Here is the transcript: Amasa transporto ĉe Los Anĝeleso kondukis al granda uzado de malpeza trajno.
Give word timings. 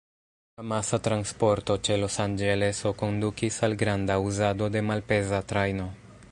Amasa 0.61 0.97
transporto 1.07 1.75
ĉe 1.87 1.97
Los 2.03 2.17
Anĝeleso 2.23 2.95
kondukis 3.03 3.61
al 3.69 3.79
granda 3.85 4.19
uzado 4.31 4.71
de 4.77 4.87
malpeza 4.91 5.47
trajno. 5.53 5.91